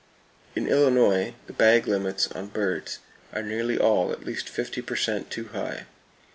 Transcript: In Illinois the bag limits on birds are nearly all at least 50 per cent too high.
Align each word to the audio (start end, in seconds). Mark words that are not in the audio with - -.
In 0.55 0.65
Illinois 0.67 1.35
the 1.45 1.53
bag 1.53 1.85
limits 1.85 2.25
on 2.31 2.47
birds 2.47 2.97
are 3.33 3.43
nearly 3.43 3.77
all 3.77 4.11
at 4.11 4.25
least 4.25 4.49
50 4.49 4.81
per 4.81 4.95
cent 4.95 5.29
too 5.29 5.49
high. 5.49 5.85